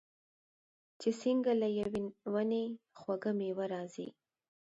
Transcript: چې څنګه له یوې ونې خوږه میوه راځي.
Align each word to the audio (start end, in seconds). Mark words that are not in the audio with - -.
چې 1.01 1.09
څنګه 1.21 1.51
له 1.61 1.67
یوې 1.79 2.03
ونې 2.33 2.63
خوږه 2.99 3.31
میوه 3.39 3.65
راځي. 3.73 4.07